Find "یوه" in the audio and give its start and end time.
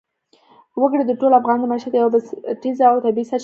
1.95-2.11